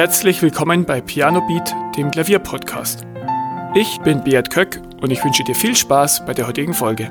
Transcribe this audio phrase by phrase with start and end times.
[0.00, 3.06] Herzlich willkommen bei Piano Beat, dem Klavierpodcast.
[3.74, 7.10] Ich bin Beat Köck und ich wünsche dir viel Spaß bei der heutigen Folge.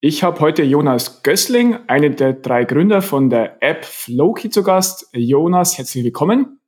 [0.00, 5.10] Ich habe heute Jonas Gößling, einen der drei Gründer von der App Flowkey zu Gast.
[5.12, 6.58] Jonas, herzlich willkommen.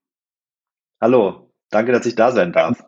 [1.01, 2.81] Hallo, danke, dass ich da sein darf.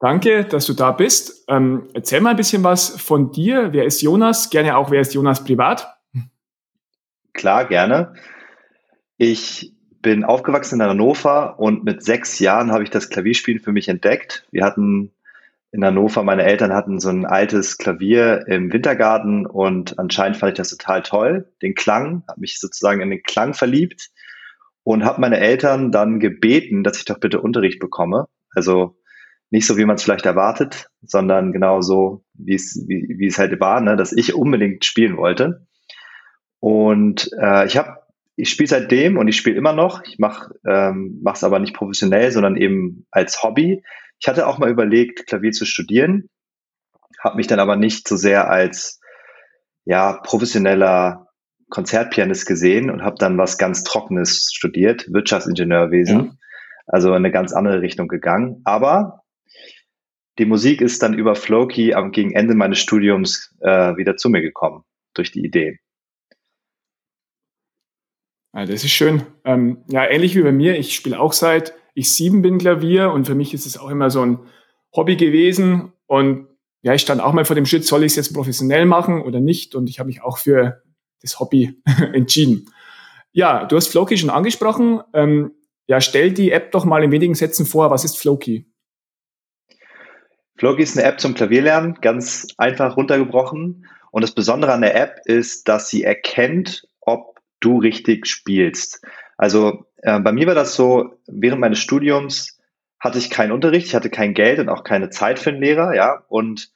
[0.00, 1.44] Danke, dass du da bist.
[1.48, 3.74] Ähm, erzähl mal ein bisschen was von dir.
[3.74, 4.48] Wer ist Jonas?
[4.48, 5.94] Gerne auch, wer ist Jonas privat?
[7.34, 8.14] Klar, gerne.
[9.24, 13.88] Ich bin aufgewachsen in Hannover und mit sechs Jahren habe ich das Klavierspielen für mich
[13.88, 14.48] entdeckt.
[14.50, 15.12] Wir hatten
[15.70, 20.56] in Hannover, meine Eltern hatten so ein altes Klavier im Wintergarten und anscheinend fand ich
[20.56, 24.10] das total toll, den Klang, habe mich sozusagen in den Klang verliebt
[24.82, 28.26] und habe meine Eltern dann gebeten, dass ich doch bitte Unterricht bekomme.
[28.56, 28.96] Also
[29.50, 33.94] nicht so, wie man es vielleicht erwartet, sondern genau so, wie es, halt war, ne,
[33.94, 35.68] dass ich unbedingt spielen wollte.
[36.58, 38.01] Und äh, ich habe
[38.42, 40.02] ich spiele seitdem und ich spiele immer noch.
[40.02, 43.84] Ich mache ähm, es aber nicht professionell, sondern eben als Hobby.
[44.18, 46.28] Ich hatte auch mal überlegt, Klavier zu studieren,
[47.22, 49.00] habe mich dann aber nicht so sehr als
[49.84, 51.28] ja professioneller
[51.70, 56.18] Konzertpianist gesehen und habe dann was ganz Trockenes studiert, Wirtschaftsingenieurwesen.
[56.18, 56.32] Ja.
[56.88, 58.60] Also in eine ganz andere Richtung gegangen.
[58.64, 59.22] Aber
[60.40, 64.42] die Musik ist dann über Flowkey am gegen Ende meines Studiums äh, wieder zu mir
[64.42, 64.82] gekommen
[65.14, 65.78] durch die Idee.
[68.54, 69.22] Ja, das ist schön.
[69.44, 70.78] Ähm, ja, ähnlich wie bei mir.
[70.78, 74.10] Ich spiele auch seit ich sieben bin Klavier und für mich ist es auch immer
[74.10, 74.38] so ein
[74.94, 75.92] Hobby gewesen.
[76.06, 76.48] Und
[76.82, 79.40] ja, ich stand auch mal vor dem Schritt, soll ich es jetzt professionell machen oder
[79.40, 79.74] nicht?
[79.74, 80.82] Und ich habe mich auch für
[81.20, 81.80] das Hobby
[82.12, 82.68] entschieden.
[83.32, 85.00] Ja, du hast Flowkey schon angesprochen.
[85.14, 85.52] Ähm,
[85.86, 87.90] ja, stell die App doch mal in wenigen Sätzen vor.
[87.90, 88.66] Was ist Flowkey?
[90.56, 93.86] Flowkey ist eine App zum Klavierlernen, ganz einfach runtergebrochen.
[94.10, 96.86] Und das Besondere an der App ist, dass sie erkennt,
[97.64, 99.04] du richtig spielst.
[99.36, 102.58] Also äh, bei mir war das so, während meines Studiums
[103.00, 105.94] hatte ich keinen Unterricht, ich hatte kein Geld und auch keine Zeit für einen Lehrer,
[105.94, 106.22] ja.
[106.28, 106.70] Und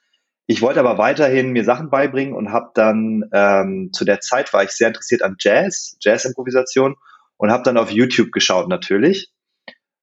[0.45, 4.63] ich wollte aber weiterhin mir Sachen beibringen und habe dann ähm, zu der Zeit war
[4.63, 6.95] ich sehr interessiert an Jazz, Jazz-Improvisation
[7.37, 9.31] und habe dann auf YouTube geschaut natürlich.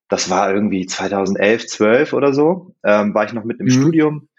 [0.07, 3.71] Das war irgendwie 2011, 12 oder so, ähm, war ich noch mit im mhm.
[3.71, 4.29] Studium.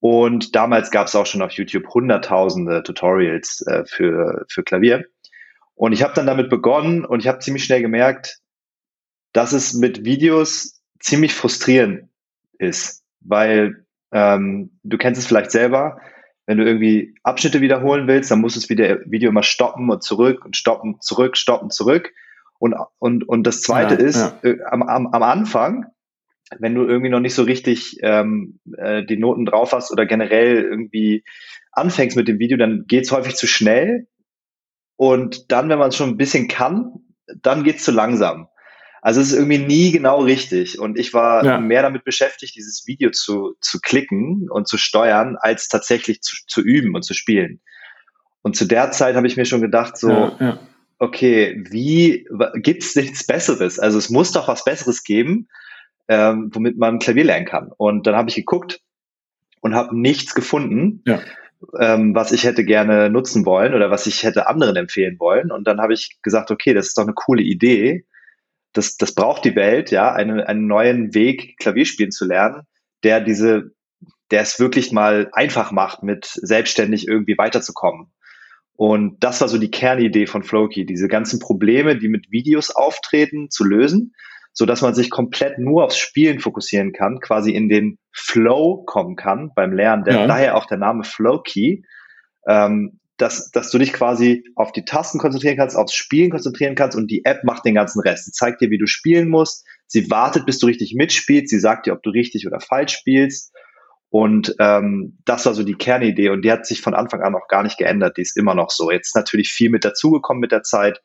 [0.00, 5.04] Und damals gab es auch schon auf YouTube hunderttausende Tutorials äh, für, für Klavier.
[5.74, 8.38] Und ich habe dann damit begonnen und ich habe ziemlich schnell gemerkt,
[9.32, 12.08] dass es mit Videos ziemlich frustrierend
[12.58, 15.98] ist, weil ähm, du kennst es vielleicht selber,
[16.46, 20.44] wenn du irgendwie Abschnitte wiederholen willst, dann musst du das Video immer stoppen und zurück
[20.44, 22.12] und stoppen, zurück, stoppen, zurück.
[22.58, 24.38] Und, und, und das Zweite ja, ist, ja.
[24.42, 25.86] Äh, am, am, am Anfang,
[26.58, 30.62] wenn du irgendwie noch nicht so richtig ähm, äh, die Noten drauf hast oder generell
[30.62, 31.24] irgendwie
[31.72, 34.06] anfängst mit dem Video, dann geht's häufig zu schnell
[35.02, 36.92] und dann, wenn man es schon ein bisschen kann,
[37.42, 38.46] dann geht's zu langsam.
[39.00, 40.78] Also es ist irgendwie nie genau richtig.
[40.78, 41.58] Und ich war ja.
[41.58, 46.60] mehr damit beschäftigt, dieses Video zu, zu klicken und zu steuern, als tatsächlich zu, zu
[46.60, 47.60] üben und zu spielen.
[48.42, 50.58] Und zu der Zeit habe ich mir schon gedacht, so, ja, ja.
[51.00, 52.24] okay, wie
[52.54, 53.80] gibt's nichts Besseres?
[53.80, 55.48] Also es muss doch was Besseres geben,
[56.06, 57.72] ähm, womit man Klavier lernen kann.
[57.76, 58.80] Und dann habe ich geguckt
[59.62, 61.02] und habe nichts gefunden.
[61.06, 61.18] Ja
[61.78, 65.50] ähm, was ich hätte gerne nutzen wollen oder was ich hätte anderen empfehlen wollen.
[65.50, 68.06] Und dann habe ich gesagt, okay, das ist doch eine coole Idee.
[68.72, 72.62] Das, das braucht die Welt, ja, einen, einen neuen Weg, Klavierspielen zu lernen,
[73.04, 73.72] der diese,
[74.30, 78.12] der es wirklich mal einfach macht, mit selbstständig irgendwie weiterzukommen.
[78.74, 83.50] Und das war so die Kernidee von Flowkey, diese ganzen Probleme, die mit Videos auftreten,
[83.50, 84.14] zu lösen
[84.52, 89.16] so dass man sich komplett nur aufs Spielen fokussieren kann, quasi in den Flow kommen
[89.16, 90.04] kann beim Lernen.
[90.04, 90.26] Der, ja.
[90.26, 91.82] Daher auch der Name Flow Key,
[92.46, 96.96] ähm, dass, dass du dich quasi auf die Tasten konzentrieren kannst, aufs Spielen konzentrieren kannst
[96.96, 98.26] und die App macht den ganzen Rest.
[98.26, 99.64] Sie zeigt dir, wie du spielen musst.
[99.86, 101.48] Sie wartet, bis du richtig mitspielst.
[101.48, 103.52] Sie sagt dir, ob du richtig oder falsch spielst.
[104.10, 107.48] Und ähm, das war so die Kernidee und die hat sich von Anfang an auch
[107.48, 108.18] gar nicht geändert.
[108.18, 108.90] Die ist immer noch so.
[108.90, 111.00] Jetzt natürlich viel mit dazugekommen mit der Zeit.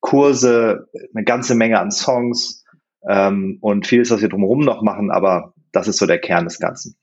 [0.00, 2.59] Kurse, eine ganze Menge an Songs,
[3.08, 6.58] ähm, und vieles, was wir drumherum noch machen, aber das ist so der Kern des
[6.58, 6.96] Ganzen.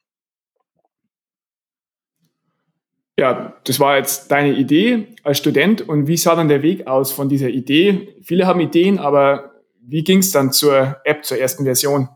[3.20, 7.12] Ja, das war jetzt deine Idee als Student und wie sah dann der Weg aus
[7.12, 8.16] von dieser Idee?
[8.22, 12.10] Viele haben Ideen, aber wie ging es dann zur App, zur ersten Version?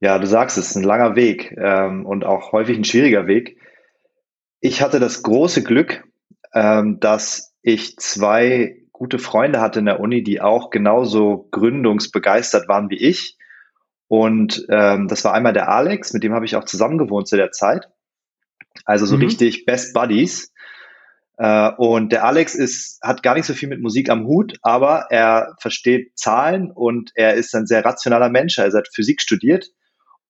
[0.00, 3.58] Ja, du sagst es, ein langer Weg ähm, und auch häufig ein schwieriger Weg.
[4.60, 6.04] Ich hatte das große Glück,
[6.54, 12.88] ähm, dass ich zwei gute Freunde hatte in der Uni, die auch genauso gründungsbegeistert waren
[12.88, 13.36] wie ich.
[14.08, 17.36] Und ähm, das war einmal der Alex, mit dem habe ich auch zusammen gewohnt zu
[17.36, 17.90] der Zeit.
[18.86, 19.24] Also so mhm.
[19.24, 20.54] richtig Best Buddies.
[21.36, 25.08] Äh, und der Alex ist, hat gar nicht so viel mit Musik am Hut, aber
[25.10, 28.56] er versteht Zahlen und er ist ein sehr rationaler Mensch.
[28.56, 29.66] Er hat Physik studiert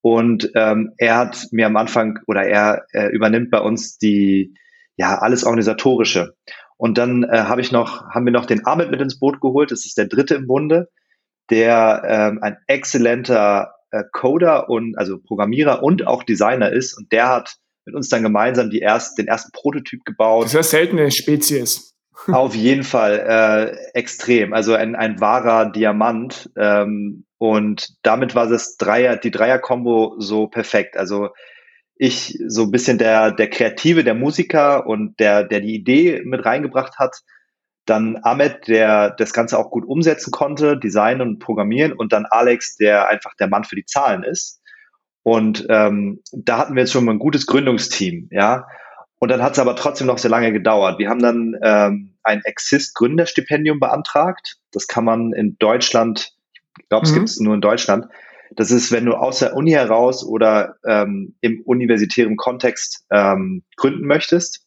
[0.01, 4.53] und ähm, er hat mir am Anfang oder er, er übernimmt bei uns die
[4.97, 6.35] ja alles organisatorische.
[6.77, 9.71] Und dann äh, habe ich noch, haben wir noch den Ahmed mit ins Boot geholt.
[9.71, 10.89] Das ist der dritte im Bunde,
[11.49, 16.97] der ähm, ein exzellenter äh, Coder und also Programmierer und auch Designer ist.
[16.97, 17.55] Und der hat
[17.85, 20.45] mit uns dann gemeinsam die erst, den ersten Prototyp gebaut.
[20.45, 21.93] Das ist eine seltene Spezies.
[22.31, 24.53] Auf jeden Fall äh, extrem.
[24.53, 26.49] Also ein, ein wahrer Diamant.
[26.57, 30.97] Ähm, und damit war das Dreier, die Dreier-Kombo so perfekt.
[30.97, 31.29] Also
[31.95, 36.45] ich so ein bisschen der, der Kreative, der Musiker und der, der die Idee mit
[36.45, 37.21] reingebracht hat.
[37.85, 41.93] Dann Ahmed, der das Ganze auch gut umsetzen konnte, designen und programmieren.
[41.93, 44.61] Und dann Alex, der einfach der Mann für die Zahlen ist.
[45.23, 48.67] Und ähm, da hatten wir jetzt schon mal ein gutes Gründungsteam, ja.
[49.17, 50.99] Und dann hat es aber trotzdem noch sehr lange gedauert.
[50.99, 54.57] Wir haben dann ähm, ein Exist-Gründerstipendium beantragt.
[54.71, 56.35] Das kann man in Deutschland
[56.79, 57.15] ich glaube, es mhm.
[57.15, 58.05] gibt es nur in Deutschland.
[58.51, 64.05] Das ist, wenn du aus der Uni heraus oder ähm, im universitären Kontext ähm, gründen
[64.05, 64.65] möchtest,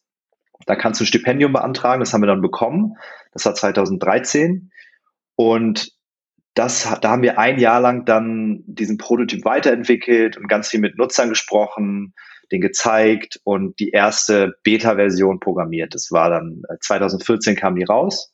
[0.65, 2.01] dann kannst du ein Stipendium beantragen.
[2.01, 2.95] Das haben wir dann bekommen.
[3.31, 4.71] Das war 2013.
[5.35, 5.91] Und
[6.53, 10.97] das, da haben wir ein Jahr lang dann diesen Prototyp weiterentwickelt und ganz viel mit
[10.97, 12.13] Nutzern gesprochen,
[12.51, 15.93] den gezeigt und die erste Beta-Version programmiert.
[15.93, 18.33] Das war dann 2014 äh, kam die raus.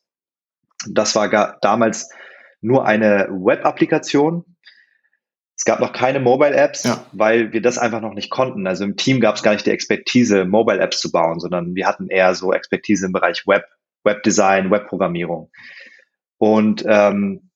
[0.90, 2.10] Das war damals
[2.62, 4.55] nur eine Web-Applikation.
[5.58, 7.06] Es gab noch keine Mobile-Apps, ja.
[7.14, 8.68] weil wir das einfach noch nicht konnten.
[8.68, 12.10] Also im Team gab es gar nicht die Expertise, Mobile-Apps zu bauen, sondern wir hatten
[12.10, 13.66] eher so Expertise im Bereich Web,
[14.04, 15.50] Webdesign, Webprogrammierung.
[16.38, 17.50] Und ähm,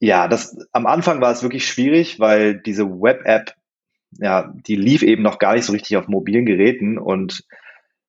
[0.00, 3.54] ja, das am Anfang war es wirklich schwierig, weil diese Web-App,
[4.18, 7.44] ja, die lief eben noch gar nicht so richtig auf mobilen Geräten und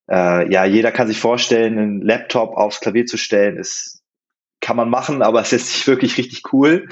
[0.09, 3.97] äh, ja, jeder kann sich vorstellen, einen Laptop aufs Klavier zu stellen, ist
[4.59, 6.89] kann man machen, aber es ist nicht wirklich richtig cool.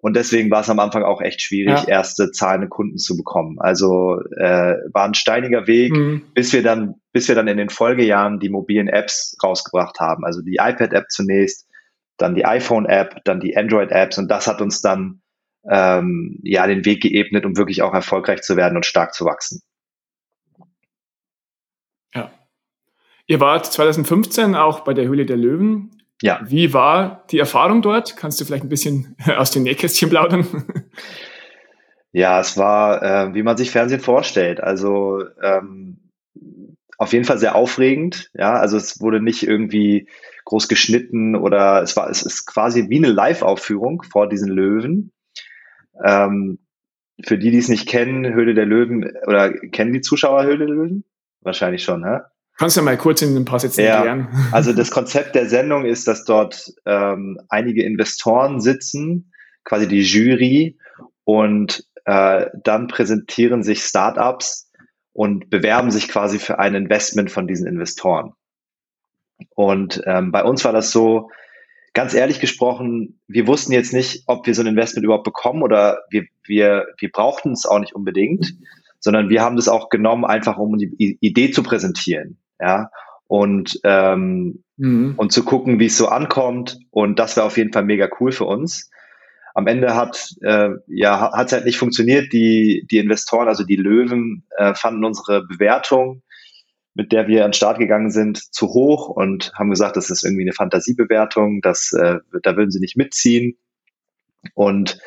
[0.00, 1.88] Und deswegen war es am Anfang auch echt schwierig, ja.
[1.88, 3.58] erste zahlende Kunden zu bekommen.
[3.58, 6.22] Also äh, war ein steiniger Weg, mhm.
[6.34, 10.24] bis wir dann, bis wir dann in den Folgejahren die mobilen Apps rausgebracht haben.
[10.24, 11.66] Also die iPad-App zunächst,
[12.16, 15.20] dann die iPhone-App, dann die Android-Apps und das hat uns dann
[15.68, 19.62] ähm, ja den Weg geebnet, um wirklich auch erfolgreich zu werden und stark zu wachsen.
[22.14, 22.30] Ja.
[23.26, 26.02] Ihr wart 2015 auch bei der Höhle der Löwen.
[26.22, 26.40] Ja.
[26.44, 28.16] Wie war die Erfahrung dort?
[28.16, 30.46] Kannst du vielleicht ein bisschen aus den Nähkästchen plaudern?
[32.10, 34.60] Ja, es war, äh, wie man sich Fernsehen vorstellt.
[34.62, 36.10] Also ähm,
[36.96, 38.30] auf jeden Fall sehr aufregend.
[38.34, 40.08] Ja, also es wurde nicht irgendwie
[40.44, 45.12] groß geschnitten oder es war, es ist quasi wie eine Live-Aufführung vor diesen Löwen.
[46.02, 46.58] Ähm,
[47.24, 50.68] für die, die es nicht kennen, Höhle der Löwen oder kennen die Zuschauer Höhle der
[50.68, 51.04] Löwen?
[51.40, 52.20] Wahrscheinlich schon, hä?
[52.58, 54.28] Kannst du mal kurz in ein paar Sätzen ja, erklären?
[54.52, 59.32] Also das Konzept der Sendung ist, dass dort ähm, einige Investoren sitzen,
[59.64, 60.76] quasi die Jury,
[61.22, 64.72] und äh, dann präsentieren sich Startups
[65.12, 68.32] und bewerben sich quasi für ein Investment von diesen Investoren.
[69.54, 71.30] Und ähm, bei uns war das so,
[71.94, 76.00] ganz ehrlich gesprochen, wir wussten jetzt nicht, ob wir so ein Investment überhaupt bekommen oder
[76.10, 78.54] wir, wir, wir brauchten es auch nicht unbedingt,
[78.98, 82.90] sondern wir haben das auch genommen, einfach um die Idee zu präsentieren ja,
[83.26, 85.14] und, ähm, mhm.
[85.16, 86.78] und zu gucken, wie es so ankommt.
[86.90, 88.90] Und das wäre auf jeden Fall mega cool für uns.
[89.54, 92.32] Am Ende hat äh, ja hat es halt nicht funktioniert.
[92.32, 96.22] Die die Investoren, also die Löwen, äh, fanden unsere Bewertung,
[96.94, 100.24] mit der wir an den Start gegangen sind, zu hoch und haben gesagt, das ist
[100.24, 103.58] irgendwie eine Fantasiebewertung, das äh, da würden sie nicht mitziehen.
[104.54, 105.00] Und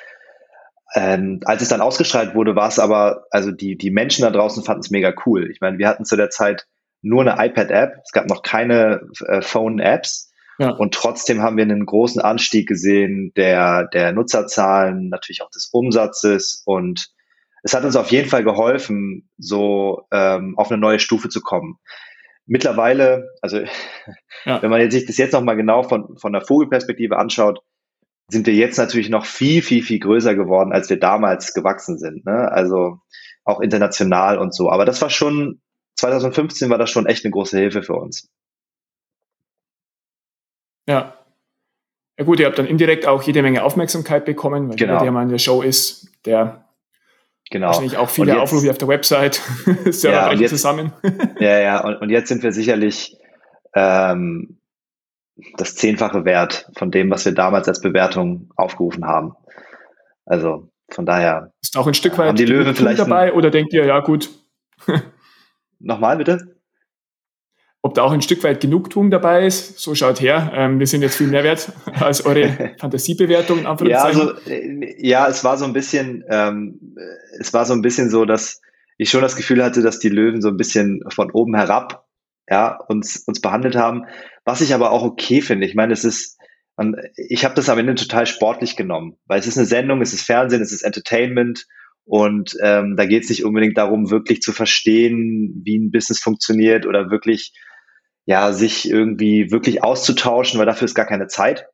[0.93, 4.63] ähm, als es dann ausgestrahlt wurde, war es aber, also die, die Menschen da draußen
[4.63, 5.50] fanden es mega cool.
[5.50, 6.67] Ich meine, wir hatten zu der Zeit
[7.01, 7.96] nur eine iPad-App.
[8.03, 10.31] Es gab noch keine äh, Phone-Apps.
[10.60, 10.70] Ja.
[10.70, 16.62] Und trotzdem haben wir einen großen Anstieg gesehen der, der Nutzerzahlen, natürlich auch des Umsatzes.
[16.65, 17.10] Und
[17.63, 21.77] es hat uns auf jeden Fall geholfen, so ähm, auf eine neue Stufe zu kommen.
[22.46, 23.60] Mittlerweile, also
[24.46, 24.62] ja.
[24.62, 27.60] wenn man sich das jetzt nochmal genau von, von der Vogelperspektive anschaut,
[28.27, 32.25] sind wir jetzt natürlich noch viel, viel, viel größer geworden, als wir damals gewachsen sind.
[32.25, 32.51] Ne?
[32.51, 33.00] Also
[33.43, 34.70] auch international und so.
[34.70, 35.61] Aber das war schon
[36.01, 38.27] 2015 war das schon echt eine große Hilfe für uns.
[40.88, 41.15] Ja.
[42.17, 45.01] Ja gut, ihr habt dann indirekt auch jede Menge Aufmerksamkeit bekommen, weil genau.
[45.01, 46.65] der, mal in der Show ist, der
[47.50, 47.67] genau.
[47.67, 49.36] wahrscheinlich auch viele jetzt, Aufrufe auf der Website
[49.86, 50.91] Server ja, jetzt, zusammen.
[51.39, 53.17] ja, ja, und, und, jetzt sind wir sicherlich
[53.74, 54.60] ähm,
[55.58, 59.34] das Zehnfache wert von dem, was wir damals als Bewertung aufgerufen haben.
[60.25, 61.53] Also von daher.
[61.62, 64.29] Ist auch ein Stück weit die Löwen vielleicht dabei oder denkt ihr, ja gut,
[65.84, 66.62] Nochmal bitte?
[67.84, 69.80] ob da auch ein Stück weit Genugtuung dabei ist.
[69.80, 70.52] So schaut her.
[70.54, 73.64] Ähm, wir sind jetzt viel mehr wert als eure Fantasiebewertung.
[73.86, 76.96] ja, also, äh, ja, es war so ein bisschen, ähm,
[77.40, 78.62] es war so ein bisschen so, dass
[78.98, 82.06] ich schon das Gefühl hatte, dass die Löwen so ein bisschen von oben herab
[82.48, 84.06] ja, uns, uns behandelt haben.
[84.46, 85.66] Was ich aber auch okay finde.
[85.66, 86.38] Ich meine, es ist,
[87.16, 90.24] ich habe das am Ende total sportlich genommen, weil es ist eine Sendung, es ist
[90.24, 91.66] Fernsehen, es ist Entertainment
[92.05, 96.86] und ähm, da geht es nicht unbedingt darum, wirklich zu verstehen, wie ein Business funktioniert
[96.86, 97.53] oder wirklich
[98.25, 101.67] ja, sich irgendwie wirklich auszutauschen, weil dafür ist gar keine Zeit,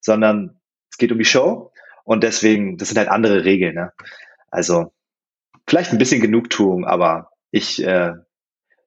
[0.00, 0.60] sondern
[0.90, 1.72] es geht um die Show
[2.04, 3.74] und deswegen, das sind halt andere Regeln.
[3.74, 3.92] Ne?
[4.50, 4.92] Also
[5.66, 8.12] vielleicht ein bisschen Genugtuung, aber ich, äh,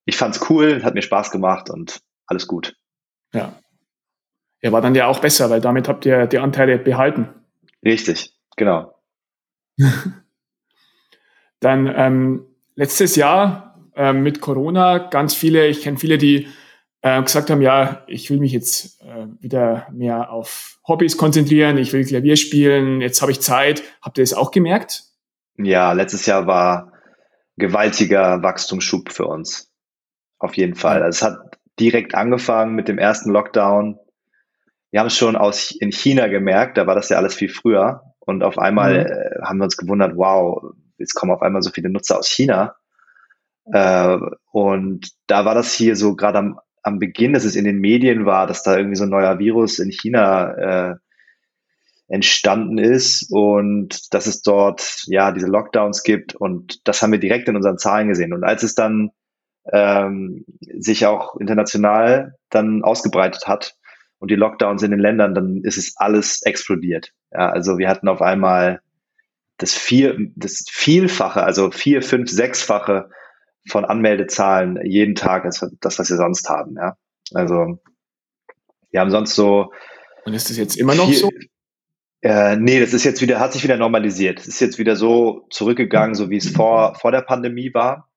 [0.06, 2.76] ich fand's cool, hat mir Spaß gemacht und alles gut.
[3.34, 3.54] Ja.
[4.62, 7.30] Ja, war dann ja auch besser, weil damit habt ihr die Anteile behalten.
[7.84, 8.96] Richtig, genau.
[11.60, 12.46] dann ähm,
[12.76, 16.48] letztes Jahr ähm, mit Corona ganz viele, ich kenne viele, die
[17.02, 21.94] äh, gesagt haben, ja, ich will mich jetzt äh, wieder mehr auf Hobbys konzentrieren, ich
[21.94, 23.84] will Klavier spielen, jetzt habe ich Zeit.
[24.02, 25.04] Habt ihr das auch gemerkt?
[25.58, 26.94] Ja, letztes Jahr war
[27.58, 29.72] gewaltiger Wachstumsschub für uns.
[30.40, 31.02] Auf jeden Fall.
[31.02, 33.98] Also es hat direkt angefangen mit dem ersten Lockdown.
[34.92, 38.02] Wir haben es schon aus in China gemerkt, da war das ja alles viel früher.
[38.20, 39.06] Und auf einmal mhm.
[39.06, 42.76] äh, haben wir uns gewundert, wow, jetzt kommen auf einmal so viele Nutzer aus China.
[43.72, 44.18] Äh,
[44.52, 48.26] und da war das hier so gerade am am Beginn, dass es in den Medien
[48.26, 50.96] war, dass da irgendwie so ein neuer Virus in China äh,
[52.08, 57.50] entstanden ist und dass es dort ja diese Lockdowns gibt und das haben wir direkt
[57.50, 58.34] in unseren Zahlen gesehen.
[58.34, 59.12] Und als es dann
[59.74, 60.46] ähm,
[60.78, 63.76] sich auch international dann ausgebreitet hat
[64.20, 67.12] und die Lockdowns in den Ländern, dann ist es alles explodiert.
[67.34, 68.80] Ja, also wir hatten auf einmal
[69.58, 73.10] das vier, das Vielfache, also vier, fünf, sechsfache
[73.70, 76.76] von Anmeldezahlen jeden Tag als das, was wir sonst haben.
[76.76, 76.96] Ja?
[77.34, 77.80] Also
[78.92, 79.72] wir haben sonst so.
[80.26, 81.30] Und ist das jetzt immer noch viel, so?
[82.22, 84.40] Äh, nee, das ist jetzt wieder, hat sich wieder normalisiert.
[84.40, 88.10] Es ist jetzt wieder so zurückgegangen, so wie es vor, vor der Pandemie war.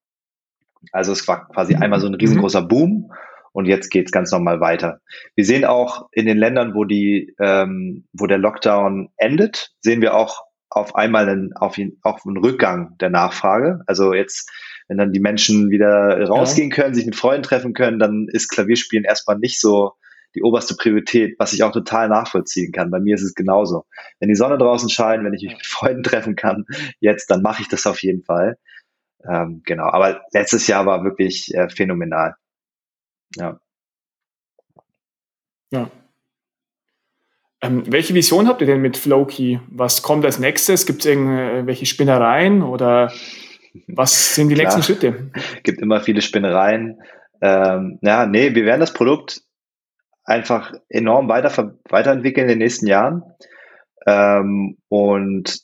[0.93, 3.13] Also es war quasi einmal so ein riesengroßer Boom
[3.53, 5.01] und jetzt geht es ganz normal weiter.
[5.35, 10.15] Wir sehen auch in den Ländern, wo die, ähm, wo der Lockdown endet, sehen wir
[10.15, 13.83] auch auf einmal einen, auf, auf einen Rückgang der Nachfrage.
[13.87, 14.51] Also jetzt
[14.91, 19.05] wenn dann die Menschen wieder rausgehen können, sich mit Freunden treffen können, dann ist Klavierspielen
[19.05, 19.93] erstmal nicht so
[20.35, 22.91] die oberste Priorität, was ich auch total nachvollziehen kann.
[22.91, 23.87] Bei mir ist es genauso.
[24.19, 26.65] Wenn die Sonne draußen scheint, wenn ich mich mit Freunden treffen kann,
[26.99, 28.59] jetzt, dann mache ich das auf jeden Fall.
[29.25, 29.85] Ähm, genau.
[29.85, 32.35] Aber letztes Jahr war wirklich äh, phänomenal.
[33.37, 33.61] Ja.
[35.71, 35.89] Ja.
[37.63, 39.61] Ähm, welche Vision habt ihr denn mit Flowkey?
[39.69, 40.87] Was kommt als nächstes?
[40.87, 43.13] Gibt es irgendwelche Spinnereien oder
[43.87, 45.31] was sind die Klar, nächsten Schritte?
[45.63, 47.01] Gibt immer viele Spinnereien.
[47.43, 49.43] Ähm, ja, nee, wir werden das Produkt
[50.25, 53.23] einfach enorm weiter, weiterentwickeln in den nächsten Jahren
[54.07, 55.61] ähm, und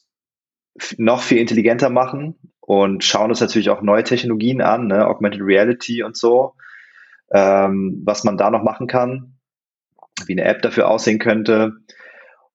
[0.98, 5.06] noch viel intelligenter machen und schauen uns natürlich auch neue Technologien an, ne?
[5.06, 6.54] Augmented Reality und so,
[7.32, 9.35] ähm, was man da noch machen kann,
[10.26, 11.72] wie eine App dafür aussehen könnte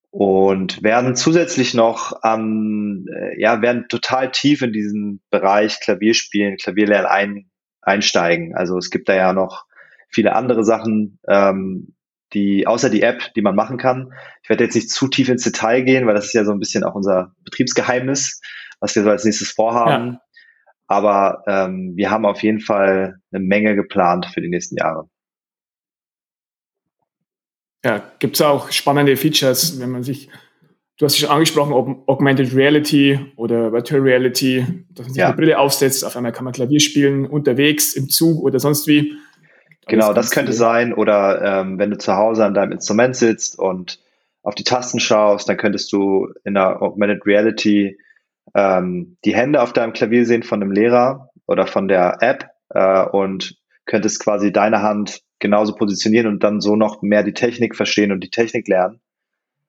[0.09, 7.51] und werden zusätzlich noch ähm, ja werden total tief in diesen Bereich Klavierspielen, Klavierlernen ein,
[7.81, 8.55] einsteigen.
[8.55, 9.65] Also es gibt da ja noch
[10.09, 11.95] viele andere Sachen, ähm,
[12.33, 14.13] die außer die App, die man machen kann.
[14.43, 16.59] Ich werde jetzt nicht zu tief ins Detail gehen, weil das ist ja so ein
[16.59, 18.41] bisschen auch unser Betriebsgeheimnis,
[18.79, 20.13] was wir so als nächstes vorhaben.
[20.13, 20.21] Ja.
[20.87, 25.09] Aber ähm, wir haben auf jeden Fall eine Menge geplant für die nächsten Jahre.
[27.83, 30.29] Ja, gibt es auch spannende Features, wenn man sich,
[30.97, 31.73] du hast es schon angesprochen,
[32.05, 35.27] Augmented Reality oder Virtual Reality, dass man sich ja.
[35.27, 39.13] eine Brille aufsetzt, auf einmal kann man Klavier spielen, unterwegs, im Zug oder sonst wie.
[39.87, 40.93] Genau, das könnte sein.
[40.93, 43.99] Oder ähm, wenn du zu Hause an deinem Instrument sitzt und
[44.43, 47.97] auf die Tasten schaust, dann könntest du in der Augmented Reality
[48.55, 53.03] ähm, die Hände auf deinem Klavier sehen von dem Lehrer oder von der App äh,
[53.05, 58.11] und könntest quasi deine Hand genauso positionieren und dann so noch mehr die Technik verstehen
[58.11, 59.01] und die Technik lernen.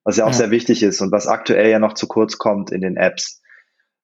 [0.04, 0.34] Was ja auch ja.
[0.34, 3.42] sehr wichtig ist und was aktuell ja noch zu kurz kommt in den Apps.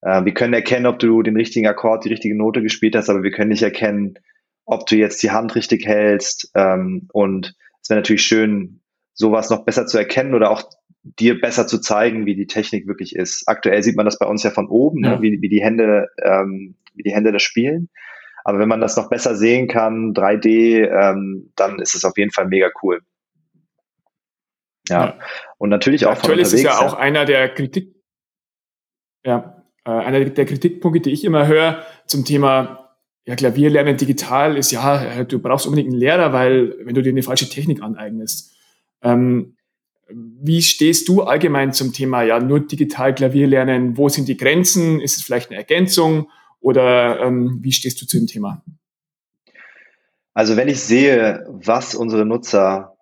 [0.01, 3.23] Äh, wir können erkennen, ob du den richtigen Akkord, die richtige Note gespielt hast, aber
[3.23, 4.19] wir können nicht erkennen,
[4.65, 6.51] ob du jetzt die Hand richtig hältst.
[6.55, 8.81] Ähm, und es wäre natürlich schön,
[9.15, 10.63] sowas noch besser zu erkennen oder auch
[11.03, 13.45] dir besser zu zeigen, wie die Technik wirklich ist.
[13.47, 15.17] Aktuell sieht man das bei uns ja von oben, ne, ja.
[15.17, 17.89] ne, wie, wie die Hände, ähm, wie die Hände das spielen.
[18.49, 22.31] Aber wenn man das noch besser sehen kann, 3D, ähm, dann ist es auf jeden
[22.31, 23.02] Fall mega cool.
[24.88, 25.05] Ja.
[25.05, 25.19] ja.
[25.59, 27.95] Und natürlich auch Aktuell ist es ja, ja auch einer der Kritik,
[29.23, 34.57] ja, äh, einer der Kritikpunkte, die ich immer höre zum Thema ja, Klavier lernen digital
[34.57, 38.57] ist ja, du brauchst unbedingt einen Lehrer, weil wenn du dir eine falsche Technik aneignest.
[39.02, 39.57] Ähm,
[40.09, 43.99] wie stehst du allgemein zum Thema, ja, nur digital Klavier lernen?
[43.99, 45.02] Wo sind die Grenzen?
[45.02, 46.31] Ist es vielleicht eine Ergänzung?
[46.61, 48.65] Oder ähm, wie stehst du zu dem Thema?
[50.35, 52.97] Also wenn ich sehe, was unsere Nutzer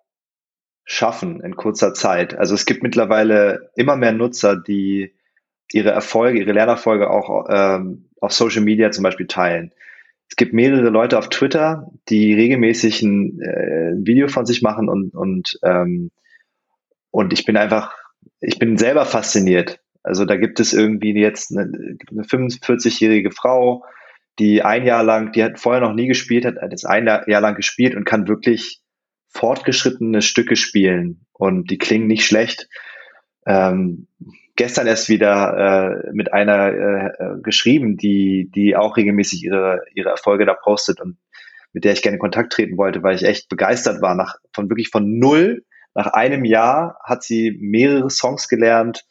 [0.85, 5.13] schaffen in kurzer Zeit, also es gibt mittlerweile immer mehr Nutzer, die
[5.71, 9.71] ihre Erfolge, ihre Lernerfolge auch ähm, auf Social Media zum Beispiel teilen.
[10.29, 14.89] Es gibt mehrere Leute auf Twitter, die regelmäßig ein, äh, ein Video von sich machen
[14.89, 16.11] und, und, ähm,
[17.11, 17.95] und ich bin einfach,
[18.39, 19.79] ich bin selber fasziniert.
[20.07, 23.83] Also da gibt es irgendwie jetzt eine, eine 45-jährige Frau,
[24.39, 27.55] die ein Jahr lang, die hat vorher noch nie gespielt, hat jetzt ein Jahr lang
[27.55, 28.81] gespielt und kann wirklich
[29.27, 32.69] fortgeschrittene Stücke spielen und die klingen nicht schlecht.
[33.45, 34.07] Ähm,
[34.55, 40.09] gestern erst wieder äh, mit einer äh, äh, geschrieben, die, die auch regelmäßig ihre, ihre
[40.09, 41.17] Erfolge da postet und
[41.73, 44.15] mit der ich gerne in Kontakt treten wollte, weil ich echt begeistert war.
[44.15, 49.05] Nach, von wirklich von null, nach einem Jahr hat sie mehrere Songs gelernt,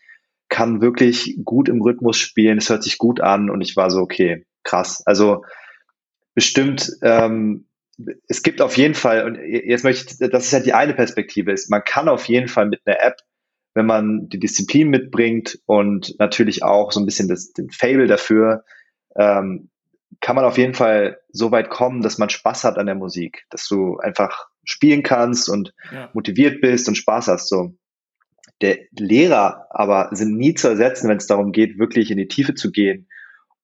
[0.49, 4.01] kann wirklich gut im Rhythmus spielen, es hört sich gut an und ich war so,
[4.01, 5.03] okay, krass.
[5.07, 5.45] Also
[6.35, 7.67] bestimmt, ähm,
[8.29, 11.53] es gibt auf jeden Fall, und jetzt möchte ich, das ist ja die eine Perspektive,
[11.53, 13.17] ist, man kann auf jeden Fall mit einer App,
[13.75, 18.65] wenn man die Disziplin mitbringt und natürlich auch so ein bisschen das, den Fable dafür,
[19.17, 19.71] ähm,
[20.21, 23.45] kann man auf jeden Fall so weit kommen, dass man Spaß hat an der Musik,
[23.51, 26.11] dass du einfach spielen kannst und ja.
[26.15, 27.49] motiviert bist und Spaß hast.
[27.49, 27.77] So.
[28.63, 32.55] Der Lehrer aber sind nie zu ersetzen, wenn es darum geht, wirklich in die Tiefe
[32.55, 33.07] zu gehen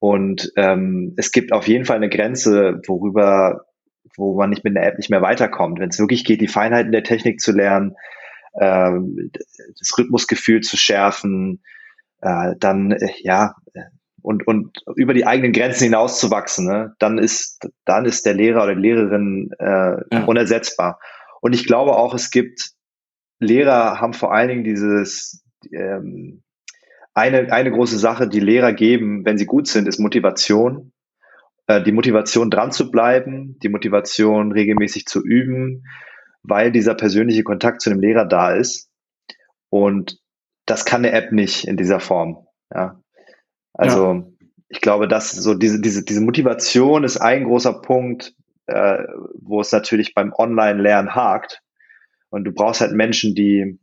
[0.02, 3.66] und ähm, es gibt auf jeden Fall eine Grenze, worüber,
[4.16, 5.78] wo man nicht mit einer App nicht mehr weiterkommt.
[5.78, 7.94] Wenn es wirklich geht, die Feinheiten der Technik zu lernen,
[8.60, 9.30] ähm,
[9.78, 11.62] das Rhythmusgefühl zu schärfen,
[12.20, 13.54] äh, dann äh, ja
[14.22, 16.96] und und über die eigenen Grenzen hinauszuwachsen, ne?
[16.98, 20.24] dann ist dann ist der Lehrer oder die Lehrerin äh, ja.
[20.26, 20.98] unersetzbar.
[21.40, 22.72] Und ich glaube auch, es gibt
[23.42, 26.42] Lehrer haben vor allen Dingen dieses ähm,
[27.14, 30.92] eine, eine große Sache, die Lehrer geben, wenn sie gut sind, ist Motivation.
[31.66, 35.84] Äh, die Motivation dran zu bleiben, die Motivation regelmäßig zu üben,
[36.42, 38.90] weil dieser persönliche Kontakt zu dem Lehrer da ist.
[39.68, 40.18] Und
[40.66, 42.46] das kann eine App nicht in dieser Form.
[42.74, 43.00] Ja.
[43.74, 44.24] Also ja.
[44.68, 48.34] ich glaube, dass so diese, diese, diese Motivation ist ein großer Punkt,
[48.66, 48.98] äh,
[49.40, 51.62] wo es natürlich beim Online-Lernen hakt.
[52.32, 53.78] Und du brauchst halt Menschen, die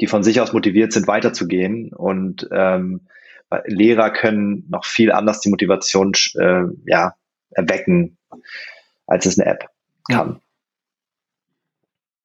[0.00, 1.92] die von sich aus motiviert sind, weiterzugehen.
[1.92, 3.02] Und ähm,
[3.66, 7.14] Lehrer können noch viel anders die Motivation äh, ja,
[7.50, 8.16] erwecken,
[9.06, 9.68] als es eine App
[10.10, 10.40] kann.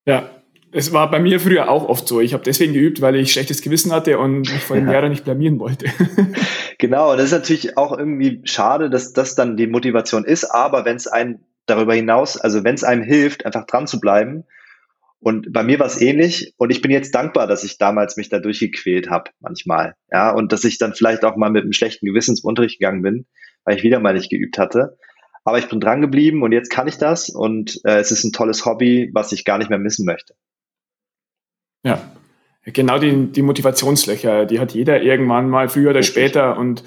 [0.05, 0.29] Ja.
[0.71, 2.21] Es war bei mir früher auch oft so.
[2.21, 4.91] Ich habe deswegen geübt, weil ich schlechtes Gewissen hatte und mich vor dem ja.
[4.91, 5.87] Lehrer nicht blamieren wollte.
[6.77, 10.43] genau, das ist natürlich auch irgendwie schade, dass das dann die Motivation ist.
[10.43, 14.45] Aber wenn es einem darüber hinaus, also wenn es einem hilft, einfach dran zu bleiben,
[15.21, 18.29] und bei mir war es ähnlich und ich bin jetzt dankbar, dass ich damals mich
[18.29, 19.95] da durchgequält habe manchmal.
[20.11, 23.01] Ja, und dass ich dann vielleicht auch mal mit einem schlechten Gewissen zum Unterricht gegangen
[23.01, 23.25] bin,
[23.65, 24.97] weil ich wieder mal nicht geübt hatte.
[25.43, 28.31] Aber ich bin dran geblieben und jetzt kann ich das und äh, es ist ein
[28.31, 30.35] tolles Hobby, was ich gar nicht mehr missen möchte.
[31.83, 32.11] Ja,
[32.63, 36.15] genau die, die Motivationslöcher, die hat jeder irgendwann mal früher oder Richtig.
[36.15, 36.83] später und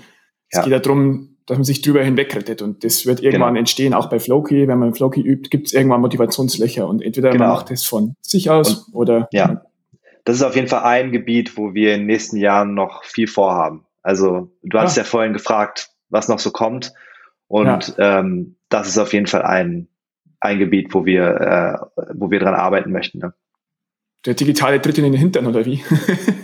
[0.49, 0.64] es ja.
[0.64, 2.63] geht darum, dass man sich drüber hinwegrettet.
[2.63, 3.61] Und das wird irgendwann genau.
[3.61, 4.69] entstehen, auch bei Floki.
[4.69, 6.87] Wenn man Floki übt, gibt es irgendwann Motivationslöcher.
[6.87, 7.47] Und entweder genau.
[7.47, 9.29] man macht es von sich aus und, oder.
[9.33, 9.63] Ja.
[10.25, 13.27] Das ist auf jeden Fall ein Gebiet, wo wir in den nächsten Jahren noch viel
[13.27, 13.85] vorhaben.
[14.03, 16.93] Also, du hast ja, ja vorhin gefragt, was noch so kommt.
[17.49, 18.21] Und ja.
[18.21, 19.89] ähm, das ist auf jeden Fall ein,
[20.41, 21.23] ein Gebiet, wo wir,
[22.03, 23.19] äh, wo wir dran arbeiten möchten.
[23.19, 23.35] Ne?
[24.25, 25.83] Der digitale Tritt in den Hintern, oder wie?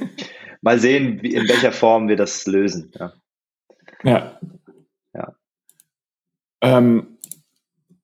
[0.60, 2.92] Mal sehen, wie, in welcher Form wir das lösen.
[2.98, 3.12] Ja.
[4.02, 4.40] ja.
[6.60, 7.18] Ähm,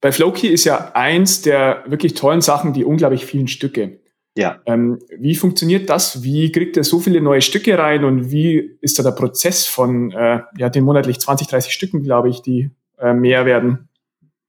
[0.00, 4.00] bei Flowkey ist ja eins der wirklich tollen Sachen die unglaublich vielen Stücke.
[4.36, 4.60] Ja.
[4.66, 6.22] Ähm, wie funktioniert das?
[6.22, 10.10] Wie kriegt ihr so viele neue Stücke rein und wie ist da der Prozess von
[10.10, 13.88] äh, ja, den monatlich 20, 30 Stücken, glaube ich, die äh, mehr werden?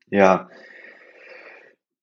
[0.10, 0.50] Ja.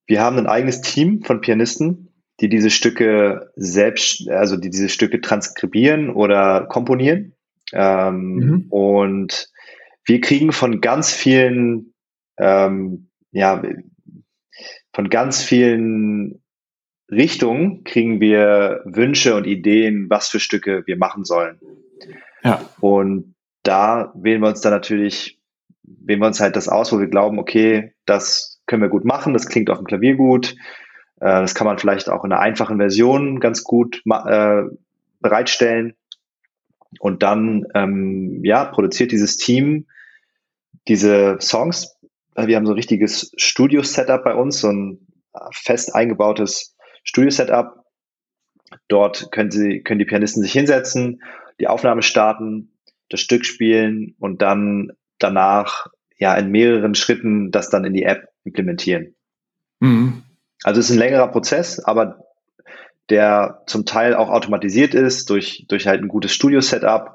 [0.07, 2.09] Wir haben ein eigenes Team von Pianisten,
[2.41, 7.35] die diese Stücke selbst, also die diese Stücke transkribieren oder komponieren.
[7.73, 8.67] Ähm, mhm.
[8.71, 9.49] Und
[10.05, 11.92] wir kriegen von ganz vielen
[12.38, 13.62] ähm, ja,
[14.92, 16.42] von ganz vielen
[17.11, 21.61] Richtungen kriegen wir Wünsche und Ideen, was für Stücke wir machen sollen.
[22.42, 22.64] Ja.
[22.81, 25.40] Und da wählen wir uns dann natürlich,
[25.83, 29.35] wählen wir uns halt das aus, wo wir glauben, okay, das können wir gut machen,
[29.35, 30.57] das klingt auf dem Klavier gut,
[31.21, 34.62] äh, das kann man vielleicht auch in einer einfachen Version ganz gut äh,
[35.21, 35.95] bereitstellen.
[36.99, 39.87] Und dann, ähm, ja, produziert dieses Team
[40.88, 41.97] diese Songs
[42.37, 45.07] wir haben so ein richtiges Studio-Setup bei uns, so ein
[45.53, 47.85] fest eingebautes Studio-Setup.
[48.88, 51.23] Dort können sie, können die Pianisten sich hinsetzen,
[51.61, 52.79] die Aufnahme starten,
[53.11, 58.29] das Stück spielen und dann danach ja in mehreren Schritten das dann in die App
[58.45, 59.14] implementieren.
[59.81, 60.23] Mhm.
[60.62, 62.25] Also es ist ein längerer Prozess, aber
[63.11, 67.12] der zum Teil auch automatisiert ist durch, durch halt ein gutes Studio-Setup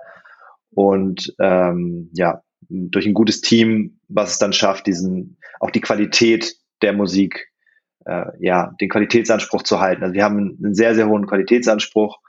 [0.70, 6.56] und ähm, ja, durch ein gutes Team, was es dann schafft, diesen, auch die Qualität
[6.82, 7.48] der Musik,
[8.06, 10.04] äh, ja, den Qualitätsanspruch zu halten.
[10.04, 12.20] Also wir haben einen sehr, sehr hohen Qualitätsanspruch.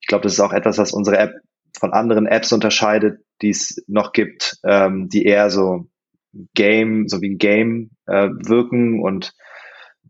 [0.00, 1.34] Ich glaube, das ist auch etwas, was unsere App
[1.78, 5.88] von anderen Apps unterscheidet, die es noch gibt, ähm, die eher so
[6.54, 9.32] Game, so wie ein Game äh, wirken und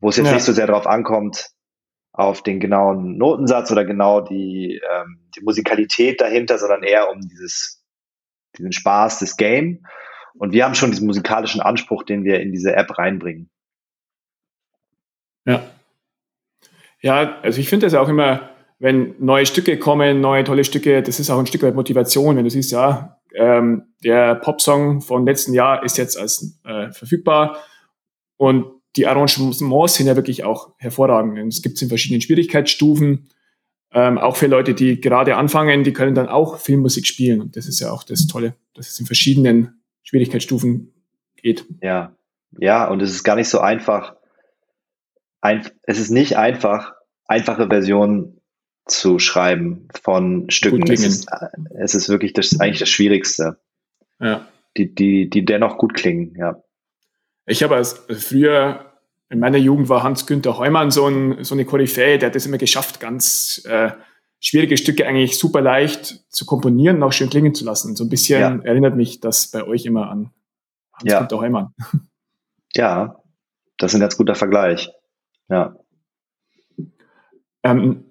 [0.01, 0.35] wo es jetzt ja.
[0.35, 1.51] nicht so sehr darauf ankommt,
[2.13, 7.85] auf den genauen Notensatz oder genau die, ähm, die Musikalität dahinter, sondern eher um dieses,
[8.57, 9.87] diesen Spaß des Game.
[10.35, 13.49] Und wir haben schon diesen musikalischen Anspruch, den wir in diese App reinbringen.
[15.47, 15.63] Ja.
[17.01, 21.21] Ja, also ich finde das auch immer, wenn neue Stücke kommen, neue tolle Stücke, das
[21.21, 25.53] ist auch ein Stück weit Motivation, wenn du siehst, ja, ähm, der Popsong von letzten
[25.55, 27.59] Jahr ist jetzt als äh, verfügbar
[28.37, 28.67] und
[28.97, 29.59] die Arrangements
[29.95, 31.39] sind ja wirklich auch hervorragend.
[31.53, 33.29] Es gibt es in verschiedenen Schwierigkeitsstufen.
[33.97, 37.41] Ähm, auch für Leute, die gerade anfangen, die können dann auch Filmmusik spielen.
[37.41, 40.93] Und das ist ja auch das Tolle, dass es in verschiedenen Schwierigkeitsstufen
[41.37, 41.65] geht.
[41.81, 42.15] Ja,
[42.59, 44.17] ja, und es ist gar nicht so einfach.
[45.41, 46.93] Ein, es ist nicht einfach,
[47.25, 48.43] einfache Versionen
[48.85, 50.83] zu schreiben von Stücken.
[50.93, 51.27] Es ist,
[51.75, 53.59] es ist wirklich das eigentlich das Schwierigste.
[54.21, 54.47] Ja.
[54.77, 56.63] Die, die, die dennoch gut klingen, ja.
[57.47, 58.93] Ich habe als früher
[59.29, 62.59] in meiner Jugend war Hans-Günther Heumann so, ein, so eine Koryphäe, der hat es immer
[62.59, 63.91] geschafft, ganz äh,
[64.41, 67.97] schwierige Stücke eigentlich super leicht zu komponieren und auch schön klingen zu lassen.
[67.97, 68.65] So ein bisschen ja.
[68.65, 70.31] erinnert mich das bei euch immer an
[70.93, 71.43] Hans-Günther ja.
[71.43, 71.75] Heumann.
[72.75, 73.23] Ja,
[73.79, 74.91] das ist ein ganz guter Vergleich.
[75.49, 75.77] Ja.
[77.63, 78.05] Ähm,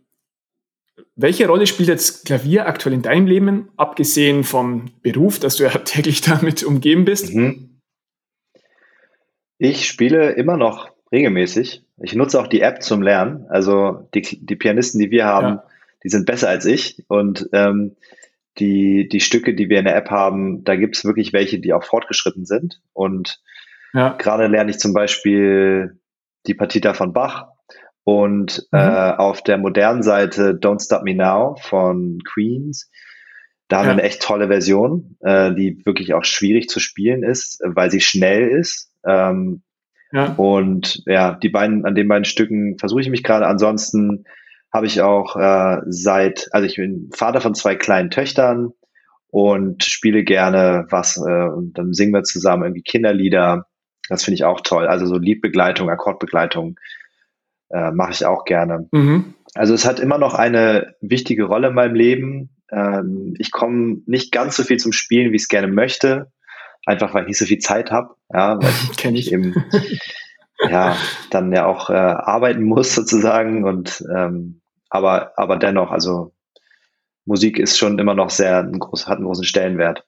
[1.15, 5.69] welche Rolle spielt jetzt Klavier aktuell in deinem Leben, abgesehen vom Beruf, dass du ja
[5.85, 7.31] täglich damit umgeben bist?
[7.31, 7.79] Mhm.
[9.59, 11.83] Ich spiele immer noch regelmäßig.
[11.97, 13.45] Ich nutze auch die App zum Lernen.
[13.49, 15.63] Also die, die Pianisten, die wir haben, ja.
[16.03, 17.03] die sind besser als ich.
[17.07, 17.95] Und ähm,
[18.57, 21.73] die, die Stücke, die wir in der App haben, da gibt es wirklich welche, die
[21.73, 22.81] auch fortgeschritten sind.
[22.93, 23.41] Und
[23.93, 24.09] ja.
[24.17, 25.99] gerade lerne ich zum Beispiel
[26.47, 27.47] die Partita von Bach
[28.03, 28.79] und mhm.
[28.79, 32.89] äh, auf der modernen Seite Don't Stop Me Now von Queens.
[33.67, 37.61] Da haben wir eine echt tolle Version, äh, die wirklich auch schwierig zu spielen ist,
[37.65, 38.91] weil sie schnell ist.
[39.03, 39.63] Ähm,
[40.15, 40.33] ja.
[40.37, 43.47] Und ja, die beiden, an den beiden Stücken versuche ich mich gerade.
[43.47, 44.23] Ansonsten
[44.71, 48.71] habe ich auch äh, seit, also ich bin Vater von zwei kleinen Töchtern
[49.27, 53.67] und spiele gerne was äh, und dann singen wir zusammen irgendwie Kinderlieder.
[54.07, 54.87] Das finde ich auch toll.
[54.87, 56.79] Also so Liedbegleitung, Akkordbegleitung
[57.69, 58.87] äh, mache ich auch gerne.
[58.93, 59.33] Mhm.
[59.53, 62.55] Also es hat immer noch eine wichtige Rolle in meinem Leben.
[62.71, 66.31] Ähm, ich komme nicht ganz so viel zum Spielen, wie ich es gerne möchte
[66.85, 69.31] einfach weil ich nicht so viel Zeit habe, ja, weil ich, Kenn ich.
[69.31, 69.55] eben
[70.69, 70.95] ja
[71.31, 76.33] dann ja auch äh, arbeiten muss sozusagen und ähm, aber aber dennoch, also
[77.25, 80.05] Musik ist schon immer noch sehr ein groß, hat einen großen Stellenwert.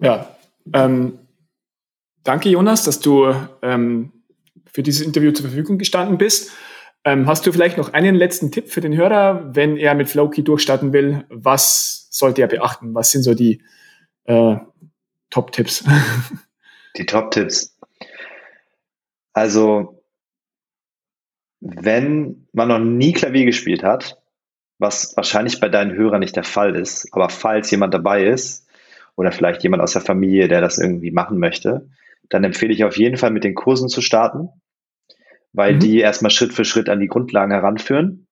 [0.00, 0.28] Ja,
[0.72, 1.18] ähm,
[2.24, 3.32] danke Jonas, dass du
[3.62, 4.12] ähm,
[4.66, 6.52] für dieses Interview zur Verfügung gestanden bist.
[7.04, 10.42] Ähm, hast du vielleicht noch einen letzten Tipp für den Hörer, wenn er mit Flowkey
[10.42, 11.24] durchstarten will?
[11.28, 12.94] Was sollte er beachten?
[12.94, 13.62] Was sind so die
[14.24, 14.56] äh,
[15.30, 15.84] Top-Tipps?
[16.96, 17.76] Die Top-Tipps.
[19.32, 20.00] Also,
[21.58, 24.22] wenn man noch nie Klavier gespielt hat,
[24.78, 28.68] was wahrscheinlich bei deinen Hörern nicht der Fall ist, aber falls jemand dabei ist
[29.16, 31.88] oder vielleicht jemand aus der Familie, der das irgendwie machen möchte,
[32.28, 34.50] dann empfehle ich auf jeden Fall mit den Kursen zu starten
[35.54, 35.80] weil mhm.
[35.80, 38.26] die erstmal Schritt für Schritt an die Grundlagen heranführen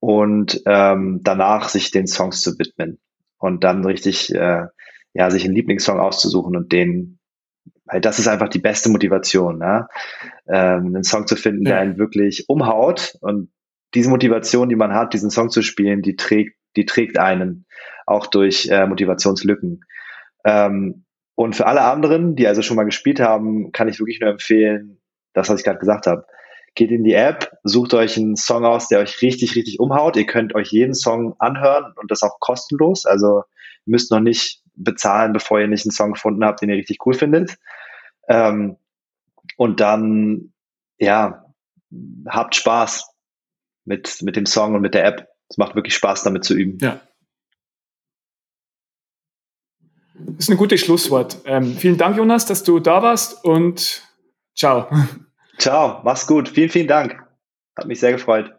[0.00, 2.98] und ähm, danach sich den Songs zu widmen
[3.44, 4.64] und dann richtig äh,
[5.12, 7.18] ja sich einen Lieblingssong auszusuchen und den
[7.86, 9.88] weil das ist einfach die beste Motivation, ne?
[10.48, 11.72] ähm, einen Song zu finden, ja.
[11.72, 13.50] der einen wirklich umhaut und
[13.94, 17.66] diese Motivation, die man hat, diesen Song zu spielen, die trägt, die trägt einen
[18.06, 19.84] auch durch äh, Motivationslücken.
[20.44, 21.04] Ähm,
[21.34, 24.98] und für alle anderen, die also schon mal gespielt haben, kann ich wirklich nur empfehlen,
[25.34, 26.24] das, was ich gerade gesagt habe,
[26.74, 30.16] geht in die App, sucht euch einen Song aus, der euch richtig, richtig umhaut.
[30.16, 33.06] Ihr könnt euch jeden Song anhören und das auch kostenlos.
[33.06, 33.44] Also
[33.86, 37.06] ihr müsst noch nicht bezahlen, bevor ihr nicht einen Song gefunden habt, den ihr richtig
[37.06, 37.56] cool findet.
[38.28, 38.76] Ähm,
[39.56, 40.52] und dann,
[40.98, 41.44] ja,
[42.26, 43.08] habt Spaß
[43.84, 45.28] mit, mit dem Song und mit der App.
[45.48, 46.78] Es macht wirklich Spaß, damit zu üben.
[46.80, 47.00] Ja.
[50.14, 51.38] Das ist ein gutes Schlusswort.
[51.44, 54.02] Ähm, vielen Dank, Jonas, dass du da warst und
[54.54, 54.88] ciao.
[55.58, 56.48] Ciao, mach's gut.
[56.48, 57.22] Vielen, vielen Dank.
[57.76, 58.52] Hat mich sehr gefreut.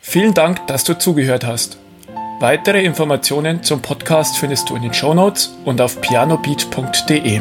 [0.00, 1.78] Vielen Dank, dass du zugehört hast.
[2.40, 7.40] Weitere Informationen zum Podcast findest du in den Show Notes und auf pianobeat.de.